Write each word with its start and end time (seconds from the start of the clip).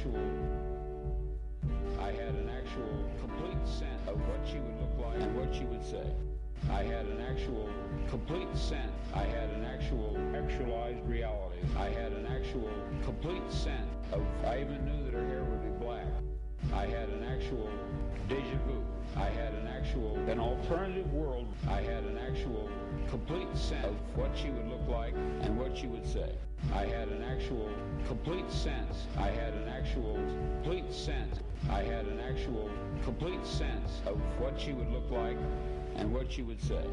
actual 0.00 0.20
I 2.00 2.12
had 2.12 2.34
an 2.34 2.48
actual 2.48 3.10
complete 3.20 3.68
sense 3.68 4.00
of 4.06 4.16
what 4.28 4.40
she 4.48 4.58
would 4.58 4.80
look 4.80 5.06
like 5.06 5.20
and 5.20 5.36
what 5.36 5.54
she 5.54 5.64
would 5.64 5.84
say. 5.84 6.06
I 6.70 6.82
had 6.84 7.04
an 7.04 7.20
actual 7.20 7.68
complete 8.08 8.48
sense. 8.56 8.92
I 9.14 9.24
had 9.24 9.50
an 9.50 9.64
actual 9.64 10.16
actualized 10.34 11.04
reality. 11.06 11.58
I 11.76 11.88
had 11.88 12.12
an 12.12 12.26
actual 12.26 12.70
complete 13.04 13.50
sense 13.50 13.90
of 14.12 14.22
I 14.46 14.60
even 14.60 14.84
knew 14.86 15.04
that 15.04 15.12
her 15.12 15.26
hair 15.26 15.44
would 15.44 15.62
be 15.62 15.84
black. 15.84 16.06
I 16.72 16.86
had 16.86 17.10
an 17.10 17.24
actual 17.24 17.68
deja 18.28 18.56
vu. 18.66 18.82
I 19.16 19.26
had 19.26 19.52
an 19.54 19.66
actual 19.66 20.16
an 20.28 20.38
alternative 20.38 21.12
world. 21.12 21.46
I 21.68 21.80
had 21.80 22.04
an 22.04 22.18
actual 22.18 22.68
complete 23.08 23.54
sense 23.56 23.86
of 23.86 23.96
what 24.16 24.30
she 24.36 24.50
would 24.50 24.68
look 24.68 24.86
like 24.88 25.14
and 25.42 25.58
what 25.58 25.76
she 25.76 25.86
would 25.86 26.06
say. 26.06 26.34
I 26.74 26.84
had 26.84 27.08
an 27.08 27.22
actual 27.22 27.70
complete 28.06 28.50
sense. 28.50 29.06
I 29.18 29.28
had 29.28 29.54
an 29.54 29.68
actual 29.68 30.14
complete 30.62 30.92
sense. 30.92 31.40
I 31.70 31.82
had 31.82 32.06
an 32.06 32.20
actual 32.20 32.70
complete 33.04 33.44
sense 33.44 34.00
of 34.06 34.16
what 34.38 34.58
she 34.60 34.72
would 34.72 34.90
look 34.90 35.10
like 35.10 35.36
and 35.96 36.12
what 36.12 36.30
she 36.30 36.42
would 36.42 36.60
say. 36.62 36.84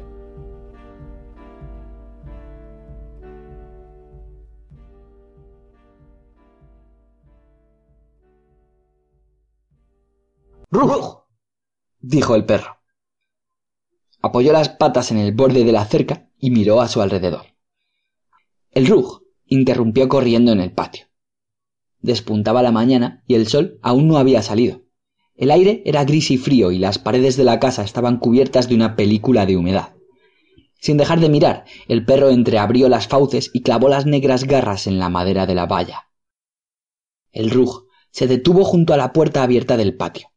¡Rug! 10.70 11.17
Dijo 12.00 12.34
el 12.34 12.44
perro. 12.44 12.78
Apoyó 14.20 14.52
las 14.52 14.68
patas 14.68 15.10
en 15.10 15.18
el 15.18 15.32
borde 15.32 15.64
de 15.64 15.72
la 15.72 15.84
cerca 15.84 16.28
y 16.38 16.50
miró 16.50 16.80
a 16.80 16.88
su 16.88 17.00
alrededor. 17.00 17.46
El 18.70 18.86
Rug 18.86 19.24
interrumpió 19.46 20.08
corriendo 20.08 20.52
en 20.52 20.60
el 20.60 20.72
patio. 20.72 21.06
Despuntaba 22.00 22.62
la 22.62 22.72
mañana 22.72 23.22
y 23.26 23.34
el 23.34 23.48
sol 23.48 23.78
aún 23.82 24.08
no 24.08 24.18
había 24.18 24.42
salido. 24.42 24.82
El 25.36 25.50
aire 25.50 25.82
era 25.84 26.04
gris 26.04 26.30
y 26.30 26.38
frío 26.38 26.72
y 26.72 26.78
las 26.78 26.98
paredes 26.98 27.36
de 27.36 27.44
la 27.44 27.60
casa 27.60 27.84
estaban 27.84 28.18
cubiertas 28.18 28.68
de 28.68 28.74
una 28.74 28.96
película 28.96 29.46
de 29.46 29.56
humedad. 29.56 29.94
Sin 30.80 30.96
dejar 30.96 31.20
de 31.20 31.28
mirar, 31.28 31.64
el 31.88 32.04
perro 32.04 32.30
entreabrió 32.30 32.88
las 32.88 33.08
fauces 33.08 33.50
y 33.52 33.62
clavó 33.62 33.88
las 33.88 34.06
negras 34.06 34.44
garras 34.44 34.86
en 34.86 34.98
la 34.98 35.08
madera 35.08 35.46
de 35.46 35.54
la 35.54 35.66
valla. 35.66 36.08
El 37.30 37.50
Rug 37.50 37.86
se 38.10 38.26
detuvo 38.26 38.64
junto 38.64 38.94
a 38.94 38.96
la 38.96 39.12
puerta 39.12 39.42
abierta 39.42 39.76
del 39.76 39.96
patio. 39.96 40.30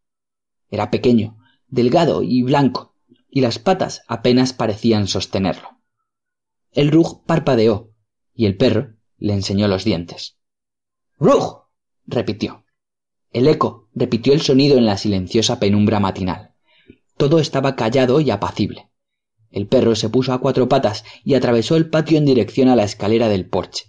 Era 0.70 0.90
pequeño, 0.90 1.38
delgado 1.72 2.22
y 2.22 2.44
blanco, 2.44 2.96
y 3.30 3.42
las 3.42 3.58
patas 3.58 4.04
apenas 4.08 4.54
parecían 4.54 5.08
sostenerlo. 5.08 5.80
El 6.72 6.92
Rug 6.92 7.26
parpadeó, 7.26 7.94
y 8.36 8.46
el 8.46 8.58
perro 8.58 8.96
le 9.18 9.34
enseñó 9.34 9.68
los 9.68 9.84
dientes. 9.84 10.38
¡Rug! 11.20 11.64
repitió. 12.06 12.66
El 13.32 13.48
eco 13.48 13.90
repitió 13.96 14.34
el 14.34 14.42
sonido 14.42 14.78
en 14.78 14.86
la 14.86 14.98
silenciosa 14.98 15.60
penumbra 15.60 16.00
matinal. 16.00 16.54
Todo 17.18 17.40
estaba 17.40 17.76
callado 17.76 18.20
y 18.20 18.30
apacible. 18.30 18.90
El 19.52 19.68
perro 19.68 19.96
se 19.96 20.10
puso 20.10 20.34
a 20.34 20.40
cuatro 20.40 20.68
patas 20.68 21.04
y 21.24 21.36
atravesó 21.36 21.76
el 21.76 21.90
patio 21.90 22.18
en 22.18 22.26
dirección 22.26 22.68
a 22.68 22.76
la 22.76 22.84
escalera 22.84 23.30
del 23.30 23.48
porche. 23.48 23.86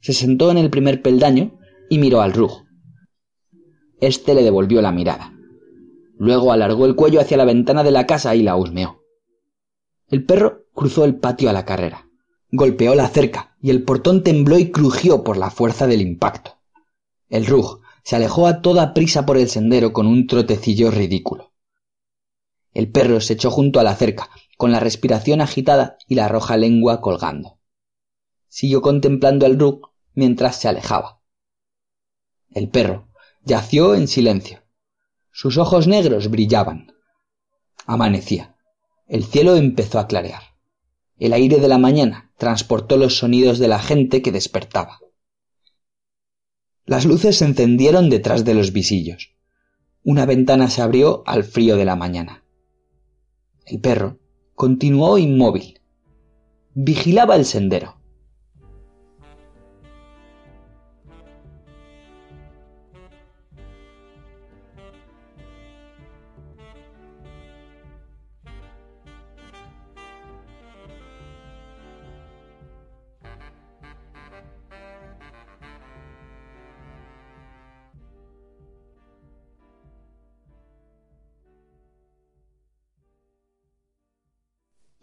Se 0.00 0.12
sentó 0.12 0.50
en 0.50 0.58
el 0.58 0.70
primer 0.70 1.02
peldaño 1.02 1.58
y 1.88 1.98
miró 1.98 2.20
al 2.20 2.32
Rug. 2.32 2.64
Este 4.00 4.34
le 4.34 4.42
devolvió 4.42 4.82
la 4.82 4.92
mirada. 4.92 5.35
Luego 6.18 6.52
alargó 6.52 6.86
el 6.86 6.96
cuello 6.96 7.20
hacia 7.20 7.36
la 7.36 7.44
ventana 7.44 7.82
de 7.82 7.90
la 7.90 8.06
casa 8.06 8.34
y 8.34 8.42
la 8.42 8.56
husmeó. 8.56 9.02
El 10.08 10.24
perro 10.24 10.66
cruzó 10.72 11.04
el 11.04 11.16
patio 11.16 11.50
a 11.50 11.52
la 11.52 11.64
carrera. 11.64 12.08
Golpeó 12.50 12.94
la 12.94 13.08
cerca 13.08 13.56
y 13.60 13.70
el 13.70 13.82
portón 13.82 14.22
tembló 14.22 14.58
y 14.58 14.70
crujió 14.70 15.24
por 15.24 15.36
la 15.36 15.50
fuerza 15.50 15.86
del 15.86 16.00
impacto. 16.00 16.58
El 17.28 17.44
Rug 17.44 17.80
se 18.02 18.16
alejó 18.16 18.46
a 18.46 18.62
toda 18.62 18.94
prisa 18.94 19.26
por 19.26 19.36
el 19.36 19.48
sendero 19.48 19.92
con 19.92 20.06
un 20.06 20.26
trotecillo 20.26 20.90
ridículo. 20.90 21.52
El 22.72 22.90
perro 22.90 23.20
se 23.20 23.32
echó 23.32 23.50
junto 23.50 23.80
a 23.80 23.82
la 23.82 23.96
cerca, 23.96 24.30
con 24.56 24.70
la 24.70 24.80
respiración 24.80 25.40
agitada 25.40 25.98
y 26.06 26.14
la 26.14 26.28
roja 26.28 26.56
lengua 26.56 27.00
colgando. 27.00 27.58
Siguió 28.48 28.80
contemplando 28.80 29.44
al 29.44 29.58
Rug 29.58 29.90
mientras 30.14 30.56
se 30.60 30.68
alejaba. 30.68 31.20
El 32.50 32.68
perro 32.68 33.08
yació 33.44 33.94
en 33.94 34.08
silencio. 34.08 34.65
Sus 35.38 35.58
ojos 35.58 35.86
negros 35.86 36.30
brillaban. 36.30 36.94
Amanecía. 37.84 38.56
El 39.06 39.22
cielo 39.22 39.54
empezó 39.56 39.98
a 39.98 40.06
clarear. 40.06 40.40
El 41.18 41.34
aire 41.34 41.58
de 41.58 41.68
la 41.68 41.76
mañana 41.76 42.32
transportó 42.38 42.96
los 42.96 43.18
sonidos 43.18 43.58
de 43.58 43.68
la 43.68 43.78
gente 43.78 44.22
que 44.22 44.32
despertaba. 44.32 44.98
Las 46.86 47.04
luces 47.04 47.36
se 47.36 47.44
encendieron 47.44 48.08
detrás 48.08 48.46
de 48.46 48.54
los 48.54 48.72
visillos. 48.72 49.36
Una 50.02 50.24
ventana 50.24 50.70
se 50.70 50.80
abrió 50.80 51.22
al 51.26 51.44
frío 51.44 51.76
de 51.76 51.84
la 51.84 51.96
mañana. 51.96 52.42
El 53.66 53.78
perro 53.78 54.18
continuó 54.54 55.18
inmóvil. 55.18 55.82
Vigilaba 56.72 57.36
el 57.36 57.44
sendero. 57.44 58.00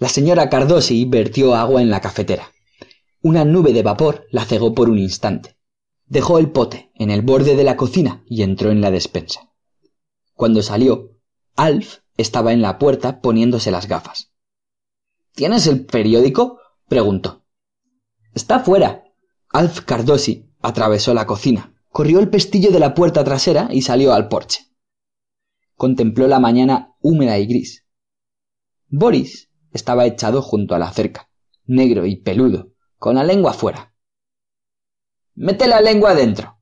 La 0.03 0.09
señora 0.09 0.50
Cardosi 0.50 1.06
vertió 1.06 1.56
agua 1.56 1.81
en 1.81 1.90
la 1.90 2.02
cafetera. 2.02 2.52
Una 3.22 3.46
nube 3.46 3.72
de 3.72 3.84
vapor 3.84 4.28
la 4.31 4.44
cegó 4.44 4.75
por 4.75 4.90
un 4.90 5.00
instante. 5.00 5.56
Dejó 6.08 6.40
el 6.40 6.52
pote 6.52 6.91
en 6.96 7.09
el 7.09 7.22
borde 7.22 7.56
de 7.56 7.64
la 7.64 7.78
cocina 7.78 8.22
y 8.28 8.44
entró 8.44 8.69
en 8.69 8.81
la 8.81 8.91
despensa. 8.91 9.53
Cuando 10.34 10.62
salió, 10.62 11.12
Alf 11.56 12.00
estaba 12.18 12.52
en 12.52 12.62
la 12.62 12.80
puerta 12.80 13.22
poniéndose 13.22 13.72
las 13.72 13.88
gafas. 13.88 14.34
¿Tienes 15.36 15.68
el 15.68 15.86
periódico? 15.86 16.59
preguntó. 16.90 17.46
Está 18.34 18.59
fuera. 18.59 19.06
Alf 19.52 19.85
Cardosi 19.85 20.52
atravesó 20.62 21.14
la 21.14 21.25
cocina, 21.25 21.81
corrió 21.88 22.20
el 22.20 22.30
pestillo 22.30 22.72
de 22.72 22.80
la 22.80 22.94
puerta 22.94 23.24
trasera 23.24 23.70
y 23.72 23.84
salió 23.84 24.12
al 24.12 24.28
porche. 24.28 24.68
Contempló 25.78 26.28
la 26.28 26.41
mañana 26.41 26.94
húmeda 27.00 27.40
y 27.40 27.46
gris. 27.46 27.85
Boris 28.90 29.53
estaba 29.73 30.06
echado 30.06 30.41
junto 30.41 30.75
a 30.75 30.79
la 30.79 30.91
cerca, 30.94 31.29
negro 31.66 32.06
y 32.06 32.16
peludo, 32.16 32.72
con 32.97 33.16
la 33.16 33.23
lengua 33.23 33.53
fuera. 33.53 33.94
Mete 35.35 35.67
la 35.67 35.81
lengua 35.81 36.11
adentro, 36.11 36.59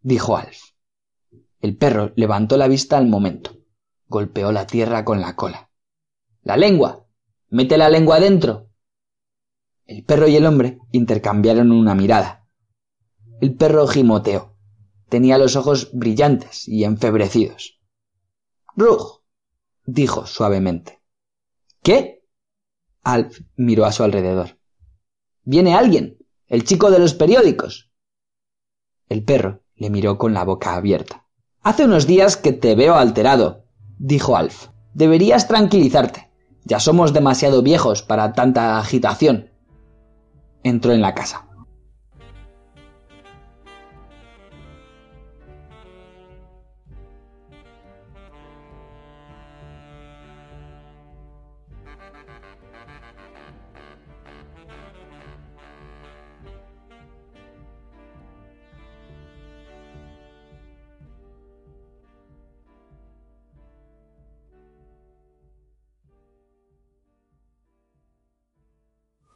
dijo 0.00 0.36
Alf. 0.36 0.74
El 1.60 1.76
perro 1.76 2.12
levantó 2.16 2.56
la 2.56 2.68
vista 2.68 2.98
al 2.98 3.06
momento. 3.06 3.56
Golpeó 4.06 4.52
la 4.52 4.66
tierra 4.66 5.04
con 5.04 5.20
la 5.20 5.36
cola. 5.36 5.70
La 6.42 6.56
lengua. 6.56 7.06
Mete 7.48 7.78
la 7.78 7.88
lengua 7.88 8.16
adentro. 8.16 8.70
El 9.86 10.04
perro 10.04 10.28
y 10.28 10.36
el 10.36 10.46
hombre 10.46 10.78
intercambiaron 10.92 11.72
una 11.72 11.94
mirada. 11.94 12.46
El 13.40 13.54
perro 13.54 13.86
gimoteó. 13.86 14.56
Tenía 15.08 15.38
los 15.38 15.56
ojos 15.56 15.90
brillantes 15.92 16.66
y 16.68 16.84
enfebrecidos. 16.84 17.80
Rug, 18.76 19.22
dijo 19.84 20.26
suavemente. 20.26 21.02
¿Qué? 21.82 22.23
Alf 23.04 23.40
miró 23.56 23.84
a 23.84 23.92
su 23.92 24.02
alrededor. 24.02 24.58
Viene 25.44 25.74
alguien. 25.74 26.18
El 26.46 26.64
chico 26.64 26.90
de 26.90 26.98
los 26.98 27.14
periódicos. 27.14 27.90
El 29.08 29.24
perro 29.24 29.62
le 29.76 29.90
miró 29.90 30.18
con 30.18 30.34
la 30.34 30.44
boca 30.44 30.74
abierta. 30.74 31.26
Hace 31.62 31.84
unos 31.84 32.06
días 32.06 32.36
que 32.36 32.52
te 32.52 32.74
veo 32.74 32.94
alterado, 32.94 33.66
dijo 33.98 34.36
Alf. 34.36 34.68
Deberías 34.94 35.48
tranquilizarte. 35.48 36.30
Ya 36.64 36.80
somos 36.80 37.12
demasiado 37.12 37.62
viejos 37.62 38.02
para 38.02 38.32
tanta 38.32 38.78
agitación. 38.78 39.50
Entró 40.62 40.92
en 40.92 41.02
la 41.02 41.14
casa. 41.14 41.46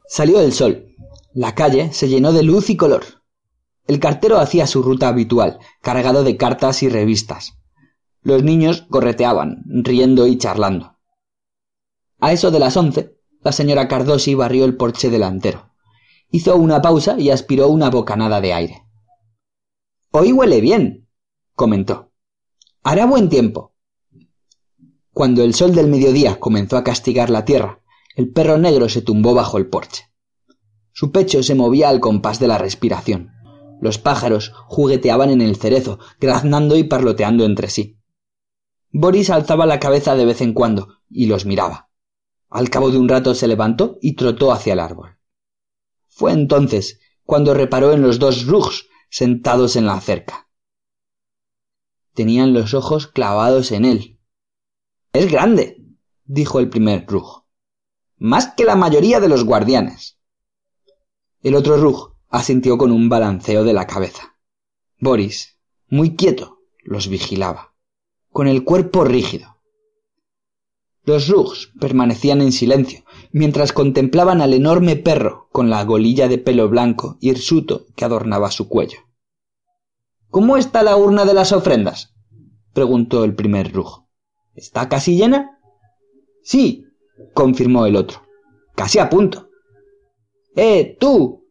Salió 0.09 0.41
el 0.41 0.53
sol. 0.53 0.95
La 1.35 1.53
calle 1.53 1.93
se 1.93 2.09
llenó 2.09 2.33
de 2.33 2.41
luz 2.41 2.71
y 2.71 2.75
color. 2.75 3.03
El 3.85 3.99
cartero 3.99 4.39
hacía 4.39 4.65
su 4.65 4.81
ruta 4.81 5.07
habitual, 5.07 5.59
cargado 5.83 6.23
de 6.23 6.35
cartas 6.35 6.81
y 6.81 6.89
revistas. 6.89 7.59
Los 8.23 8.41
niños 8.41 8.87
correteaban, 8.89 9.61
riendo 9.67 10.25
y 10.25 10.39
charlando. 10.39 10.97
A 12.19 12.31
eso 12.31 12.49
de 12.49 12.57
las 12.57 12.75
once, 12.75 13.19
la 13.41 13.51
señora 13.51 13.87
Cardosi 13.87 14.33
barrió 14.33 14.65
el 14.65 14.75
porche 14.75 15.11
delantero. 15.11 15.69
Hizo 16.31 16.55
una 16.55 16.81
pausa 16.81 17.19
y 17.19 17.29
aspiró 17.29 17.67
una 17.67 17.91
bocanada 17.91 18.41
de 18.41 18.53
aire. 18.53 18.83
Hoy 20.09 20.33
huele 20.33 20.59
bien, 20.59 21.07
comentó. 21.53 22.11
Hará 22.81 23.05
buen 23.05 23.29
tiempo. 23.29 23.75
Cuando 25.13 25.43
el 25.43 25.53
sol 25.53 25.75
del 25.75 25.87
mediodía 25.87 26.39
comenzó 26.39 26.77
a 26.77 26.83
castigar 26.83 27.29
la 27.29 27.45
tierra, 27.45 27.83
el 28.19 28.33
perro 28.33 28.57
negro 28.57 28.89
se 28.89 29.01
tumbó 29.01 29.33
bajo 29.33 29.57
el 29.57 29.69
porche. 29.69 30.11
Su 30.91 31.13
pecho 31.13 31.41
se 31.41 31.55
movía 31.55 31.87
al 31.87 32.01
compás 32.01 32.37
de 32.37 32.49
la 32.49 32.57
respiración. 32.57 33.31
Los 33.79 33.97
pájaros 33.97 34.51
jugueteaban 34.67 35.29
en 35.29 35.39
el 35.39 35.55
cerezo, 35.55 35.99
graznando 36.19 36.75
y 36.75 36.83
parloteando 36.83 37.45
entre 37.45 37.69
sí. 37.69 37.97
Boris 38.91 39.29
alzaba 39.29 39.65
la 39.65 39.79
cabeza 39.79 40.15
de 40.15 40.25
vez 40.25 40.41
en 40.41 40.51
cuando 40.51 40.97
y 41.09 41.27
los 41.27 41.45
miraba. 41.45 41.91
Al 42.49 42.69
cabo 42.69 42.91
de 42.91 42.97
un 42.97 43.07
rato 43.07 43.33
se 43.35 43.47
levantó 43.47 43.97
y 44.01 44.17
trotó 44.17 44.51
hacia 44.51 44.73
el 44.73 44.81
árbol. 44.81 45.17
Fue 46.09 46.33
entonces 46.33 46.99
cuando 47.23 47.53
reparó 47.53 47.93
en 47.93 48.01
los 48.01 48.19
dos 48.19 48.47
rugs 48.47 48.89
sentados 49.09 49.77
en 49.77 49.85
la 49.85 50.01
cerca. 50.01 50.49
Tenían 52.13 52.53
los 52.53 52.73
ojos 52.73 53.07
clavados 53.07 53.71
en 53.71 53.85
él. 53.85 54.19
Es 55.13 55.31
grande, 55.31 55.85
dijo 56.25 56.59
el 56.59 56.67
primer 56.67 57.05
rug. 57.07 57.38
Más 58.19 58.53
que 58.53 58.65
la 58.65 58.75
mayoría 58.75 59.21
de 59.21 59.29
los 59.29 59.45
guardianes. 59.45 60.17
El 61.41 61.55
otro 61.55 61.77
rug 61.77 62.15
asintió 62.27 62.77
con 62.77 62.91
un 62.91 63.07
balanceo 63.07 63.63
de 63.63 63.71
la 63.71 63.87
cabeza. 63.87 64.35
Boris, 64.99 65.57
muy 65.87 66.17
quieto, 66.17 66.59
los 66.83 67.07
vigilaba, 67.07 67.73
con 68.29 68.49
el 68.49 68.65
cuerpo 68.65 69.05
rígido. 69.05 69.61
Los 71.05 71.29
rugs 71.29 71.71
permanecían 71.79 72.41
en 72.41 72.51
silencio, 72.51 73.05
mientras 73.31 73.71
contemplaban 73.71 74.41
al 74.41 74.53
enorme 74.53 74.97
perro 74.97 75.47
con 75.53 75.69
la 75.69 75.85
golilla 75.85 76.27
de 76.27 76.39
pelo 76.39 76.67
blanco 76.67 77.17
hirsuto 77.21 77.85
que 77.95 78.03
adornaba 78.03 78.51
su 78.51 78.67
cuello. 78.67 78.99
¿Cómo 80.29 80.57
está 80.57 80.83
la 80.83 80.97
urna 80.97 81.23
de 81.23 81.33
las 81.33 81.53
ofrendas? 81.53 82.13
preguntó 82.73 83.23
el 83.23 83.33
primer 83.33 83.71
rug. 83.71 84.03
¿Está 84.55 84.89
casi 84.89 85.15
llena? 85.15 85.57
Sí, 86.43 86.83
confirmó 87.33 87.85
el 87.85 87.95
otro. 87.95 88.21
Casi 88.75 88.99
a 88.99 89.09
punto. 89.09 89.49
¡Eh, 90.55 90.97
tú! 90.99 91.47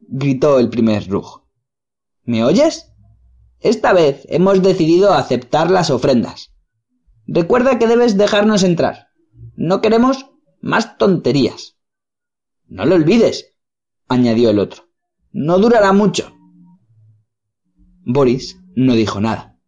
gritó 0.00 0.58
el 0.58 0.70
primer 0.70 1.08
rug. 1.08 1.42
¿Me 2.24 2.44
oyes? 2.44 2.92
Esta 3.60 3.92
vez 3.92 4.26
hemos 4.28 4.62
decidido 4.62 5.12
aceptar 5.12 5.70
las 5.70 5.90
ofrendas. 5.90 6.54
Recuerda 7.26 7.78
que 7.78 7.86
debes 7.86 8.16
dejarnos 8.16 8.62
entrar. 8.62 9.08
No 9.54 9.80
queremos 9.80 10.26
más 10.60 10.96
tonterías. 10.98 11.76
No 12.66 12.84
lo 12.84 12.94
olvides, 12.94 13.54
añadió 14.08 14.50
el 14.50 14.58
otro. 14.58 14.88
No 15.32 15.58
durará 15.58 15.92
mucho. 15.92 16.32
Boris 18.04 18.58
no 18.74 18.94
dijo 18.94 19.20
nada. 19.20 19.58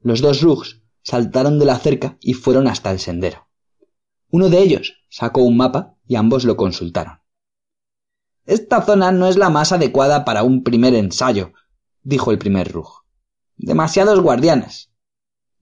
Los 0.00 0.20
dos 0.20 0.42
rugs 0.42 0.82
saltaron 1.02 1.58
de 1.58 1.64
la 1.64 1.78
cerca 1.78 2.16
y 2.20 2.34
fueron 2.34 2.68
hasta 2.68 2.92
el 2.92 3.00
sendero. 3.00 3.45
Uno 4.36 4.50
de 4.50 4.60
ellos 4.60 5.02
sacó 5.08 5.40
un 5.40 5.56
mapa 5.56 5.94
y 6.06 6.16
ambos 6.16 6.44
lo 6.44 6.58
consultaron. 6.58 7.20
Esta 8.44 8.82
zona 8.82 9.10
no 9.10 9.28
es 9.28 9.38
la 9.38 9.48
más 9.48 9.72
adecuada 9.72 10.26
para 10.26 10.42
un 10.42 10.62
primer 10.62 10.94
ensayo, 10.94 11.54
dijo 12.02 12.32
el 12.32 12.38
primer 12.38 12.70
rug. 12.70 12.86
Demasiados 13.56 14.20
guardianes. 14.20 14.92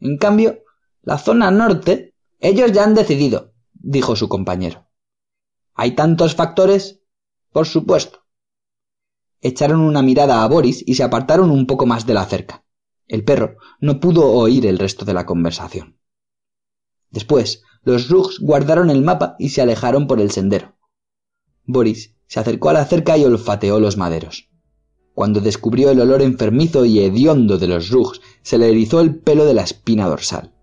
En 0.01 0.19
cambio, 0.19 0.65
la 1.03 1.19
zona 1.19 1.53
norte, 1.53 2.17
ellos 2.41 2.73
ya 2.73 2.83
han 2.83 2.97
decidido, 2.97 3.53
dijo 3.75 4.17
su 4.17 4.29
compañero. 4.29 4.89
¿Hay 5.75 5.93
tantos 5.93 6.35
factores? 6.35 7.01
Por 7.53 7.69
supuesto. 7.69 8.25
Echaron 9.41 9.83
una 9.83 10.03
mirada 10.03 10.43
a 10.43 10.49
Boris 10.49 10.83
y 10.85 10.97
se 10.97 11.05
apartaron 11.05 11.53
un 11.53 11.69
poco 11.69 11.87
más 11.87 12.07
de 12.07 12.15
la 12.15 12.25
cerca. 12.25 12.65
El 13.07 13.23
perro 13.23 13.55
no 13.79 14.01
pudo 14.01 14.33
oír 14.33 14.67
el 14.67 14.81
resto 14.81 15.05
de 15.05 15.15
la 15.15 15.27
conversación. 15.27 16.01
Después, 17.11 17.63
los 17.85 18.09
Rugs 18.09 18.39
guardaron 18.41 18.91
el 18.91 19.03
mapa 19.03 19.37
y 19.39 19.51
se 19.51 19.61
alejaron 19.61 20.07
por 20.07 20.21
el 20.21 20.31
sendero. 20.31 20.75
Boris 21.67 22.15
se 22.27 22.41
acercó 22.41 22.71
a 22.71 22.73
la 22.73 22.87
cerca 22.87 23.19
y 23.19 23.25
olfateó 23.25 23.79
los 23.81 23.97
maderos. 23.97 24.49
Cuando 25.15 25.41
descubrió 25.41 25.91
el 25.91 26.01
olor 26.01 26.23
enfermizo 26.23 26.85
y 26.85 27.01
hediondo 27.01 27.59
de 27.59 27.69
los 27.69 27.91
Rugs, 27.91 28.21
se 28.43 28.59
le 28.59 28.69
erizó 28.69 29.01
el 29.01 29.15
pelo 29.15 29.45
de 29.45 29.55
la 29.55 29.63
espina 29.63 30.09
dorsal. 30.09 30.54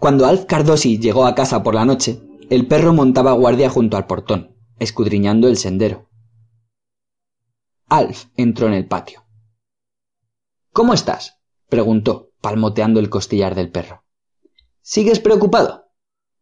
Cuando 0.00 0.24
Alf 0.24 0.46
Cardosi 0.46 0.98
llegó 0.98 1.26
a 1.26 1.34
casa 1.34 1.62
por 1.62 1.74
la 1.74 1.84
noche, 1.84 2.22
el 2.48 2.66
perro 2.66 2.94
montaba 2.94 3.32
guardia 3.32 3.68
junto 3.68 3.98
al 3.98 4.06
portón, 4.06 4.56
escudriñando 4.78 5.46
el 5.46 5.58
sendero. 5.58 6.08
Alf 7.86 8.24
entró 8.34 8.66
en 8.66 8.72
el 8.72 8.88
patio. 8.88 9.26
¿Cómo 10.72 10.94
estás? 10.94 11.36
preguntó, 11.68 12.30
palmoteando 12.40 12.98
el 12.98 13.10
costillar 13.10 13.54
del 13.54 13.70
perro. 13.70 14.02
¿Sigues 14.80 15.20
preocupado? 15.20 15.90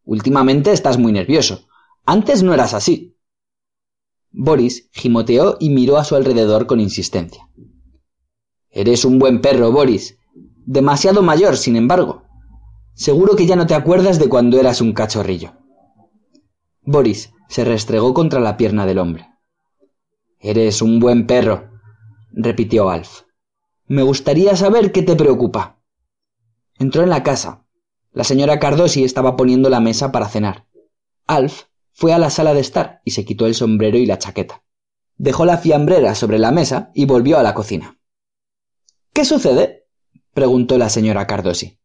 Últimamente 0.05 0.71
estás 0.71 0.97
muy 0.97 1.11
nervioso. 1.11 1.67
Antes 2.07 2.45
no 2.45 2.55
eras 2.55 2.75
así. 2.75 3.19
Boris 4.31 4.89
gimoteó 4.93 5.57
y 5.59 5.71
miró 5.71 5.97
a 5.97 6.05
su 6.05 6.15
alrededor 6.15 6.69
con 6.69 6.79
insistencia. 6.79 7.51
Eres 8.71 9.05
un 9.05 9.19
buen 9.19 9.41
perro, 9.41 9.73
Boris. 9.73 10.17
Demasiado 10.65 11.23
mayor, 11.23 11.57
sin 11.57 11.75
embargo. 11.75 12.28
Seguro 12.99 13.37
que 13.37 13.47
ya 13.47 13.55
no 13.55 13.69
te 13.69 13.77
acuerdas 13.77 14.19
de 14.19 14.29
cuando 14.29 14.59
eras 14.59 14.81
un 14.81 14.93
cachorrillo. 14.93 15.53
Boris 16.83 17.33
se 17.49 17.65
restregó 17.65 18.13
contra 18.13 18.41
la 18.41 18.57
pierna 18.57 18.87
del 18.87 18.99
hombre. 18.99 19.31
Eres 20.41 20.83
un 20.83 20.99
buen 20.99 21.29
perro, 21.29 21.71
repitió 22.33 22.91
Alf. 22.91 23.23
Me 23.87 24.03
gustaría 24.03 24.57
saber 24.57 24.91
qué 24.91 25.03
te 25.03 25.15
preocupa. 25.15 25.81
Entró 26.77 27.05
en 27.05 27.11
la 27.11 27.23
casa. 27.23 27.65
La 28.11 28.25
señora 28.25 28.59
Cardosi 28.59 29.05
estaba 29.05 29.37
poniendo 29.37 29.71
la 29.71 29.79
mesa 29.79 30.11
para 30.11 30.29
cenar. 30.29 30.67
Alf 31.29 31.67
fue 31.93 32.13
a 32.13 32.19
la 32.19 32.31
sala 32.31 32.53
de 32.53 32.61
estar 32.61 33.01
y 33.05 33.13
se 33.13 33.25
quitó 33.25 33.47
el 33.47 33.55
sombrero 33.55 33.97
y 33.97 34.07
la 34.07 34.19
chaqueta. 34.19 34.65
Dejó 35.17 35.45
la 35.45 35.59
fiambrera 35.59 36.17
sobre 36.17 36.41
la 36.41 36.51
mesa 36.51 36.91
y 36.95 37.05
volvió 37.05 37.39
a 37.39 37.45
la 37.45 37.55
cocina. 37.55 37.97
¿Qué 39.13 39.25
sucede? 39.25 39.87
preguntó 40.35 40.79
la 40.79 40.89
señora 40.89 41.29
Cardosi. 41.29 41.79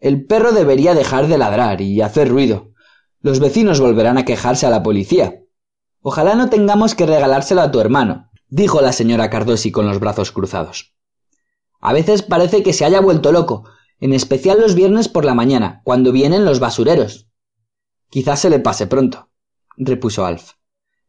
El 0.00 0.26
perro 0.26 0.52
debería 0.52 0.94
dejar 0.94 1.26
de 1.26 1.38
ladrar 1.38 1.80
y 1.80 2.00
hacer 2.00 2.28
ruido. 2.28 2.72
Los 3.20 3.40
vecinos 3.40 3.80
volverán 3.80 4.16
a 4.16 4.24
quejarse 4.24 4.66
a 4.66 4.70
la 4.70 4.82
policía. 4.82 5.42
Ojalá 6.00 6.36
no 6.36 6.50
tengamos 6.50 6.94
que 6.94 7.06
regalárselo 7.06 7.62
a 7.62 7.72
tu 7.72 7.80
hermano, 7.80 8.30
dijo 8.48 8.80
la 8.80 8.92
señora 8.92 9.28
Cardosi 9.28 9.72
con 9.72 9.86
los 9.86 9.98
brazos 9.98 10.30
cruzados. 10.30 10.94
A 11.80 11.92
veces 11.92 12.22
parece 12.22 12.62
que 12.62 12.72
se 12.72 12.84
haya 12.84 13.00
vuelto 13.00 13.32
loco, 13.32 13.64
en 14.00 14.12
especial 14.12 14.60
los 14.60 14.76
viernes 14.76 15.08
por 15.08 15.24
la 15.24 15.34
mañana, 15.34 15.80
cuando 15.84 16.12
vienen 16.12 16.44
los 16.44 16.60
basureros. 16.60 17.28
Quizás 18.08 18.40
se 18.40 18.50
le 18.50 18.60
pase 18.60 18.86
pronto, 18.86 19.30
repuso 19.76 20.24
Alf. 20.24 20.52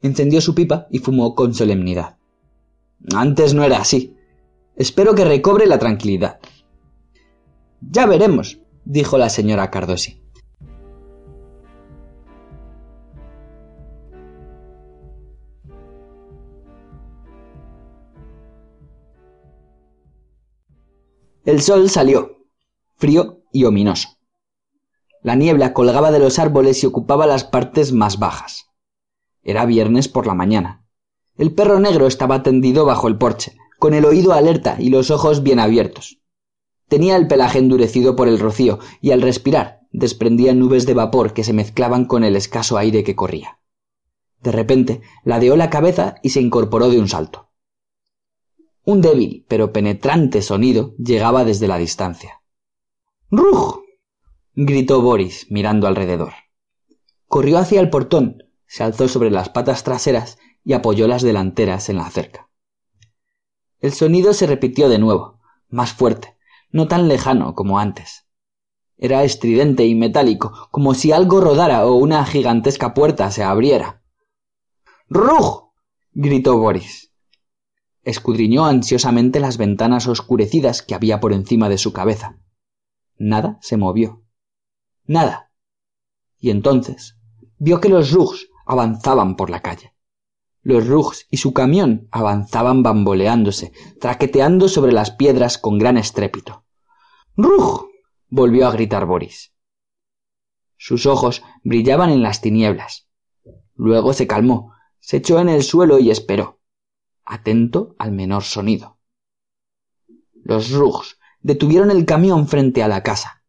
Encendió 0.01 0.41
su 0.41 0.55
pipa 0.55 0.88
y 0.89 1.00
fumó 1.00 1.36
con 1.36 1.53
solemnidad. 1.53 2.17
Antes 3.15 3.53
no 3.53 3.63
era 3.63 3.77
así. 3.77 4.15
Espero 4.75 5.13
que 5.13 5.25
recobre 5.25 5.67
la 5.67 5.77
tranquilidad. 5.77 6.39
Ya 7.81 8.05
veremos, 8.05 8.60
dijo 8.89 9.19
la 9.19 9.29
señora 9.29 9.69
Cardosi. 9.69 10.19
El 21.46 21.62
sol 21.62 21.89
salió, 21.89 22.48
frío 22.98 23.43
y 23.51 23.65
ominoso. 23.65 24.10
La 25.22 25.36
niebla 25.36 25.74
colgaba 25.74 26.10
de 26.10 26.17
los 26.17 26.39
árboles 26.39 26.84
y 26.84 26.88
ocupaba 26.88 27.27
las 27.27 27.43
partes 27.43 27.91
más 27.91 28.17
bajas. 28.17 28.72
Era 29.43 29.65
viernes 29.65 30.08
por 30.08 30.25
la 30.25 30.34
mañana. 30.34 30.88
El 31.38 31.53
perro 31.53 31.79
negro 31.79 32.08
estaba 32.08 32.41
tendido 32.41 32.86
bajo 32.86 33.08
el 33.08 33.19
porche, 33.19 33.55
con 33.77 33.93
el 33.93 34.05
oído 34.05 34.34
alerta 34.34 34.77
y 34.79 34.89
los 34.89 35.12
ojos 35.12 35.43
bien 35.43 35.60
abiertos. 35.60 36.18
Tenía 36.89 37.15
el 37.15 37.27
pelaje 37.27 37.60
endurecido 37.60 38.15
por 38.15 38.27
el 38.27 38.39
rocío 38.39 38.79
y 39.00 39.12
al 39.12 39.22
respirar 39.22 39.79
desprendía 39.91 40.53
nubes 40.53 40.86
de 40.86 40.96
vapor 40.96 41.34
que 41.34 41.43
se 41.43 41.53
mezclaban 41.53 42.05
con 42.05 42.24
el 42.24 42.36
escaso 42.36 42.77
aire 42.77 43.03
que 43.03 43.15
corría. 43.15 43.60
De 44.41 44.51
repente 44.51 45.01
ladeó 45.24 45.55
la 45.55 45.69
cabeza 45.69 46.15
y 46.24 46.29
se 46.29 46.41
incorporó 46.41 46.89
de 46.89 47.00
un 47.00 47.08
salto. 47.08 47.50
Un 48.84 49.01
débil 49.01 49.46
pero 49.48 49.72
penetrante 49.72 50.41
sonido 50.41 50.96
llegaba 50.98 51.46
desde 51.46 51.67
la 51.67 51.77
distancia. 51.77 52.41
¡Ruj! 53.29 53.81
gritó 54.55 55.01
Boris, 55.01 55.48
mirando 55.51 55.88
alrededor. 55.88 56.34
Corrió 57.27 57.60
hacia 57.60 57.81
el 57.81 57.91
portón, 57.91 58.43
se 58.65 58.84
alzó 58.84 59.08
sobre 59.08 59.29
las 59.29 59.50
patas 59.50 59.84
traseras 59.84 60.39
y 60.63 60.74
apoyó 60.74 61.08
las 61.08 61.22
delanteras 61.22 61.89
en 61.89 61.98
la 61.98 62.10
cerca. 62.10 62.50
El 63.79 63.93
sonido 63.93 64.34
se 64.34 64.48
repitió 64.48 64.89
de 64.89 64.98
nuevo, 64.98 65.39
más 65.69 65.93
fuerte, 65.93 66.38
no 66.71 66.88
tan 66.88 67.07
lejano 67.07 67.55
como 67.55 67.79
antes. 67.79 68.25
Era 68.97 69.23
estridente 69.23 69.85
y 69.85 69.95
metálico, 69.95 70.67
como 70.71 70.93
si 70.93 71.11
algo 71.11 71.39
rodara 71.39 71.85
o 71.85 71.95
una 71.95 72.25
gigantesca 72.25 72.93
puerta 72.93 73.31
se 73.31 73.43
abriera. 73.43 74.03
¡Ruj! 75.07 75.71
gritó 76.11 76.57
Boris. 76.57 77.11
Escudriñó 78.03 78.65
ansiosamente 78.65 79.39
las 79.39 79.57
ventanas 79.57 80.07
oscurecidas 80.07 80.81
que 80.81 80.95
había 80.95 81.19
por 81.19 81.33
encima 81.33 81.69
de 81.69 81.77
su 81.77 81.93
cabeza. 81.93 82.39
Nada 83.17 83.57
se 83.61 83.77
movió. 83.77 84.23
Nada. 85.05 85.51
Y 86.38 86.49
entonces 86.49 87.17
vio 87.57 87.79
que 87.79 87.89
los 87.89 88.11
Rugs 88.11 88.47
avanzaban 88.65 89.35
por 89.35 89.49
la 89.49 89.61
calle. 89.61 89.93
Los 90.69 90.85
Rugs 90.85 91.25
y 91.31 91.38
su 91.38 91.51
camión 91.51 92.07
avanzaban 92.11 92.83
bamboleándose, 92.83 93.73
traqueteando 93.99 94.67
sobre 94.67 94.91
las 94.91 95.09
piedras 95.09 95.57
con 95.57 95.79
gran 95.79 95.97
estrépito. 95.97 96.63
¡Rug! 97.35 97.88
volvió 98.27 98.67
a 98.67 98.71
gritar 98.71 99.07
Boris. 99.07 99.51
Sus 100.77 101.07
ojos 101.07 101.41
brillaban 101.63 102.11
en 102.11 102.21
las 102.21 102.41
tinieblas. 102.41 103.09
Luego 103.73 104.13
se 104.13 104.27
calmó, 104.27 104.75
se 104.99 105.17
echó 105.17 105.39
en 105.39 105.49
el 105.49 105.63
suelo 105.63 105.97
y 105.97 106.11
esperó, 106.11 106.59
atento 107.25 107.95
al 107.97 108.11
menor 108.11 108.43
sonido. 108.43 108.99
Los 110.35 110.69
Rugs 110.69 111.17
detuvieron 111.39 111.89
el 111.89 112.05
camión 112.05 112.47
frente 112.47 112.83
a 112.83 112.88
la 112.88 113.01
casa. 113.01 113.43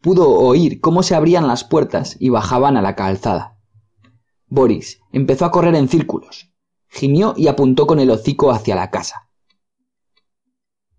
Pudo 0.00 0.30
oír 0.30 0.80
cómo 0.80 1.02
se 1.02 1.16
abrían 1.16 1.48
las 1.48 1.64
puertas 1.64 2.16
y 2.20 2.28
bajaban 2.28 2.76
a 2.76 2.82
la 2.82 2.94
calzada. 2.94 3.55
Boris 4.48 5.00
empezó 5.12 5.44
a 5.44 5.50
correr 5.50 5.74
en 5.74 5.88
círculos. 5.88 6.52
Gimió 6.88 7.34
y 7.36 7.48
apuntó 7.48 7.86
con 7.86 7.98
el 7.98 8.10
hocico 8.10 8.50
hacia 8.50 8.76
la 8.76 8.90
casa. 8.90 9.28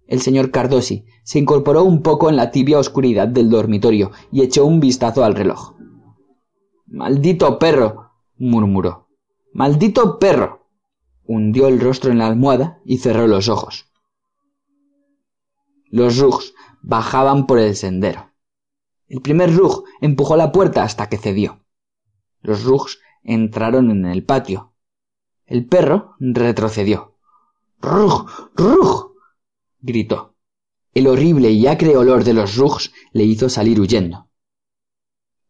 El 0.06 0.22
señor 0.22 0.51
Cardosi 0.51 1.06
se 1.24 1.39
incorporó 1.39 1.84
un 1.84 2.01
poco 2.01 2.30
en 2.30 2.38
la 2.38 2.51
tibia 2.51 2.80
oscuridad 2.80 3.27
del 3.27 3.50
dormitorio 3.50 4.12
y 4.32 4.42
echó 4.42 4.66
un 4.66 4.80
vistazo 4.80 5.24
al 5.24 5.36
reloj. 5.36 5.74
Maldito 6.86 7.60
perro. 7.60 8.12
murmuró. 8.38 9.10
Maldito 9.54 10.20
perro. 10.20 10.70
hundió 11.25 11.68
el 11.68 11.80
rostro 11.80 12.12
en 12.12 12.20
la 12.20 12.27
almohada 12.27 12.80
y 12.86 13.00
cerró 13.00 13.27
los 13.27 13.50
ojos. 13.50 13.92
Los 15.89 16.18
rugs 16.18 16.54
bajaban 16.82 17.48
por 17.48 17.60
el 17.60 17.75
sendero. 17.75 18.32
El 19.08 19.22
primer 19.22 19.54
rug 19.56 19.84
empujó 20.01 20.36
la 20.38 20.51
puerta 20.51 20.84
hasta 20.84 21.10
que 21.10 21.18
cedió. 21.18 21.66
Los 22.42 22.63
rugs 22.63 23.00
entraron 23.28 23.92
en 23.92 24.06
el 24.06 24.24
patio. 24.24 24.74
El 25.46 25.68
perro 25.68 26.16
retrocedió. 26.20 27.18
¡Rug! 27.80 28.30
¡Rug! 28.56 29.16
gritó. 29.80 30.36
El 30.94 31.08
horrible 31.08 31.52
y 31.52 31.68
acre 31.68 31.96
olor 31.96 32.24
de 32.24 32.34
los 32.34 32.56
rugs 32.56 32.92
le 33.12 33.24
hizo 33.26 33.50
salir 33.50 33.80
huyendo. 33.80 34.30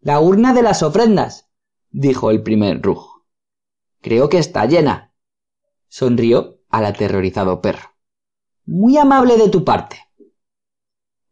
La 0.01 0.19
urna 0.19 0.53
de 0.53 0.63
las 0.63 0.83
ofrendas, 0.83 1.49
dijo 1.91 2.31
el 2.31 2.43
primer 2.43 2.81
rug. 2.81 3.23
Creo 4.01 4.27
que 4.27 4.39
está 4.39 4.65
llena. 4.65 5.13
Sonrió 5.87 6.59
al 6.69 6.85
aterrorizado 6.85 7.61
perro. 7.61 7.91
Muy 8.65 8.97
amable 8.97 9.37
de 9.37 9.49
tu 9.49 9.63
parte. 9.63 9.97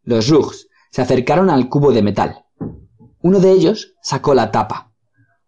Los 0.03 0.29
rugs 0.29 0.69
se 0.91 1.01
acercaron 1.01 1.49
al 1.49 1.67
cubo 1.69 1.91
de 1.91 2.03
metal. 2.03 2.45
Uno 3.21 3.39
de 3.39 3.51
ellos 3.51 3.95
sacó 4.01 4.33
la 4.33 4.51
tapa. 4.51 4.84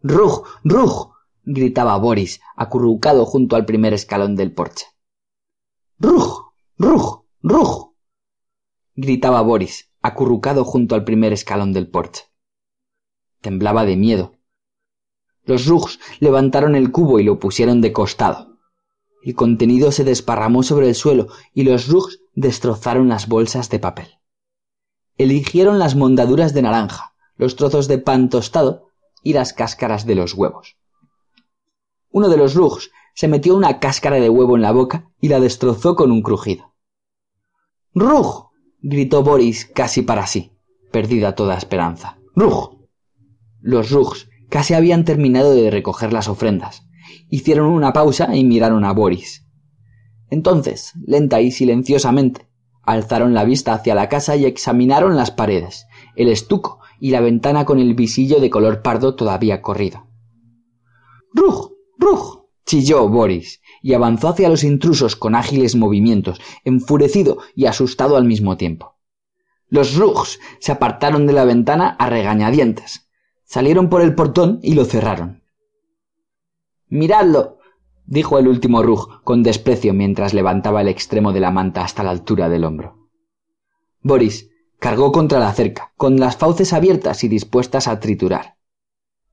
¡Rug! 0.01 0.45
¡Rug! 0.63 1.13
gritaba 1.43 1.97
Boris, 1.97 2.39
acurrucado 2.55 3.25
junto 3.25 3.55
al 3.55 3.65
primer 3.65 3.93
escalón 3.93 4.35
del 4.35 4.53
porche. 4.53 4.85
¡Rug! 5.97 6.51
¡Rug! 6.77 7.25
¡Rug! 7.41 7.95
gritaba 8.95 9.41
Boris, 9.41 9.89
acurrucado 10.01 10.63
junto 10.65 10.93
al 10.93 11.03
primer 11.03 11.33
escalón 11.33 11.73
del 11.73 11.89
porche. 11.89 12.25
Temblaba 13.41 13.85
de 13.85 13.95
miedo. 13.95 14.33
Los 15.45 15.65
rugs 15.65 15.99
levantaron 16.19 16.75
el 16.75 16.91
cubo 16.91 17.19
y 17.19 17.23
lo 17.23 17.39
pusieron 17.39 17.81
de 17.81 17.93
costado. 17.93 18.57
El 19.23 19.33
contenido 19.33 19.91
se 19.91 20.03
desparramó 20.03 20.61
sobre 20.61 20.89
el 20.89 20.95
suelo 20.95 21.27
y 21.53 21.63
los 21.63 21.87
rugs 21.87 22.19
destrozaron 22.35 23.09
las 23.09 23.27
bolsas 23.27 23.69
de 23.69 23.79
papel. 23.79 24.09
Eligieron 25.17 25.79
las 25.79 25.95
mondaduras 25.95 26.53
de 26.53 26.61
naranja, 26.61 27.15
los 27.37 27.55
trozos 27.55 27.87
de 27.87 27.97
pan 27.97 28.29
tostado 28.29 28.86
y 29.23 29.33
las 29.33 29.53
cáscaras 29.53 30.05
de 30.05 30.15
los 30.15 30.33
huevos. 30.33 30.77
Uno 32.11 32.29
de 32.29 32.37
los 32.37 32.55
rugs 32.55 32.91
se 33.13 33.27
metió 33.27 33.55
una 33.55 33.79
cáscara 33.79 34.17
de 34.17 34.29
huevo 34.29 34.55
en 34.55 34.61
la 34.61 34.71
boca 34.71 35.09
y 35.19 35.27
la 35.27 35.39
destrozó 35.39 35.95
con 35.95 36.11
un 36.11 36.21
crujido. 36.21 36.73
¡Rug! 37.93 38.49
gritó 38.79 39.23
Boris 39.23 39.65
casi 39.65 40.03
para 40.03 40.27
sí, 40.27 40.51
perdida 40.91 41.35
toda 41.35 41.57
esperanza. 41.57 42.19
¡Rug! 42.35 42.87
Los 43.59 43.91
rugs 43.91 44.29
casi 44.49 44.73
habían 44.73 45.03
terminado 45.03 45.53
de 45.53 45.71
recoger 45.71 46.13
las 46.13 46.27
ofrendas. 46.27 46.87
Hicieron 47.29 47.67
una 47.67 47.91
pausa 47.93 48.35
y 48.35 48.43
miraron 48.43 48.85
a 48.85 48.93
Boris. 48.93 49.45
Entonces, 50.29 50.93
lenta 51.05 51.41
y 51.41 51.51
silenciosamente, 51.51 52.47
alzaron 52.83 53.33
la 53.33 53.43
vista 53.43 53.73
hacia 53.73 53.95
la 53.95 54.09
casa 54.09 54.35
y 54.35 54.45
examinaron 54.45 55.15
las 55.15 55.31
paredes, 55.31 55.87
el 56.15 56.29
estuco 56.29 56.79
y 56.99 57.11
la 57.11 57.21
ventana 57.21 57.65
con 57.65 57.79
el 57.79 57.93
visillo 57.93 58.39
de 58.39 58.49
color 58.49 58.81
pardo 58.81 59.15
todavía 59.15 59.61
corrido. 59.61 60.07
¡Rug! 61.33 61.73
¡Rug! 61.97 62.47
chilló 62.65 63.07
Boris 63.07 63.61
y 63.81 63.93
avanzó 63.93 64.29
hacia 64.29 64.49
los 64.49 64.63
intrusos 64.63 65.15
con 65.15 65.35
ágiles 65.35 65.75
movimientos, 65.75 66.39
enfurecido 66.65 67.37
y 67.55 67.65
asustado 67.65 68.17
al 68.17 68.25
mismo 68.25 68.57
tiempo. 68.57 68.97
Los 69.69 69.95
rugs 69.95 70.39
se 70.59 70.71
apartaron 70.71 71.25
de 71.27 71.33
la 71.33 71.45
ventana 71.45 71.95
a 71.99 72.09
regañadientes, 72.09 73.09
salieron 73.43 73.89
por 73.89 74.01
el 74.01 74.15
portón 74.15 74.59
y 74.61 74.75
lo 74.75 74.85
cerraron. 74.85 75.43
Miradlo, 76.89 77.59
dijo 78.05 78.39
el 78.39 78.47
último 78.47 78.83
rug 78.83 79.21
con 79.23 79.43
desprecio 79.43 79.93
mientras 79.93 80.33
levantaba 80.33 80.81
el 80.81 80.87
extremo 80.87 81.33
de 81.33 81.41
la 81.41 81.51
manta 81.51 81.83
hasta 81.83 82.03
la 82.03 82.11
altura 82.11 82.49
del 82.49 82.63
hombro. 82.63 83.09
Boris 84.01 84.49
cargó 84.79 85.11
contra 85.11 85.39
la 85.39 85.53
cerca, 85.53 85.93
con 85.97 86.19
las 86.19 86.37
fauces 86.37 86.73
abiertas 86.73 87.23
y 87.23 87.27
dispuestas 87.27 87.87
a 87.87 87.99
triturar. 87.99 88.57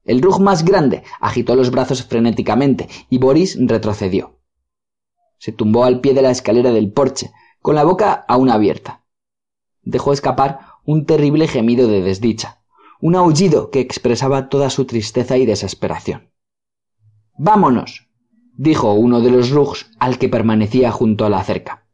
El 0.05 0.21
rug 0.21 0.41
más 0.41 0.65
grande 0.65 1.03
agitó 1.21 1.57
los 1.57 1.71
brazos 1.71 2.05
frenéticamente 2.05 2.89
y 3.09 3.19
Boris 3.19 3.57
retrocedió. 3.59 4.39
Se 5.39 5.53
tumbó 5.53 5.85
al 5.85 6.01
pie 6.01 6.15
de 6.15 6.23
la 6.23 6.31
escalera 6.31 6.71
del 6.71 6.93
porche, 6.93 7.33
con 7.61 7.75
la 7.75 7.85
boca 7.85 8.25
aún 8.29 8.51
abierta. 8.51 9.05
Dejó 9.83 10.13
escapar 10.13 10.61
un 10.85 11.07
terrible 11.07 11.49
gemido 11.49 11.89
de 11.89 12.03
desdicha, 12.03 12.63
un 13.01 13.17
aullido 13.17 13.71
que 13.71 13.81
expresaba 13.81 14.49
toda 14.49 14.71
su 14.71 14.85
tristeza 14.85 15.37
y 15.37 15.47
desesperación. 15.47 16.31
Vámonos, 17.37 18.09
dijo 18.57 18.93
uno 18.93 19.21
de 19.21 19.31
los 19.31 19.51
rugs 19.51 19.91
al 19.99 20.19
que 20.19 20.29
permanecía 20.29 20.91
junto 20.91 21.25
a 21.25 21.31
la 21.31 21.43
cerca. 21.43 21.87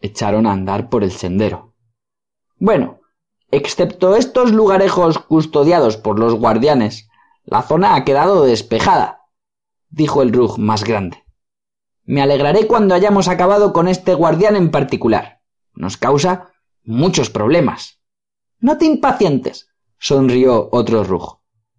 Echaron 0.00 0.46
a 0.46 0.52
andar 0.52 0.88
por 0.88 1.04
el 1.04 1.10
sendero. 1.10 1.67
Bueno, 2.58 3.00
excepto 3.50 4.16
estos 4.16 4.52
lugarejos 4.52 5.18
custodiados 5.18 5.96
por 5.96 6.18
los 6.18 6.34
guardianes, 6.34 7.08
la 7.44 7.62
zona 7.62 7.94
ha 7.94 8.04
quedado 8.04 8.44
despejada, 8.44 9.22
dijo 9.90 10.22
el 10.22 10.32
rug 10.32 10.58
más 10.58 10.84
grande. 10.84 11.24
Me 12.04 12.22
alegraré 12.22 12.66
cuando 12.66 12.94
hayamos 12.94 13.28
acabado 13.28 13.72
con 13.72 13.86
este 13.86 14.14
guardián 14.14 14.56
en 14.56 14.70
particular. 14.70 15.40
Nos 15.74 15.96
causa 15.96 16.52
muchos 16.82 17.30
problemas. 17.30 18.00
No 18.60 18.78
te 18.78 18.86
impacientes, 18.86 19.68
sonrió 19.98 20.68
otro 20.72 21.04
rug. 21.04 21.38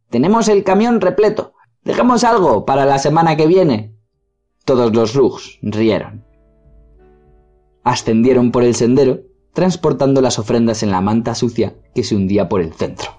Tenemos 0.10 0.48
el 0.48 0.64
camión 0.64 1.02
repleto. 1.02 1.54
Dejemos 1.82 2.24
algo 2.24 2.66
para 2.66 2.86
la 2.86 3.00
semana 3.00 3.36
que 3.36 3.48
viene. 3.48 3.96
Todos 4.66 4.94
los 4.94 5.14
rugs 5.14 5.60
rieron. 5.62 6.26
Ascendieron 7.84 8.52
por 8.52 8.64
el 8.64 8.76
sendero, 8.76 9.22
transportando 9.54 10.22
las 10.22 10.40
ofrendas 10.40 10.84
en 10.84 10.92
la 10.92 11.02
manta 11.02 11.36
sucia 11.36 11.76
que 11.94 12.04
se 12.04 12.16
hundía 12.16 12.50
por 12.50 12.62
el 12.62 12.74
centro. 12.74 13.19